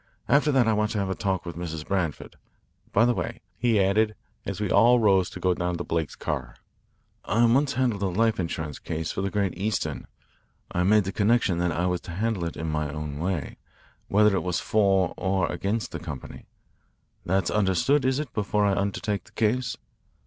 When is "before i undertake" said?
18.33-19.25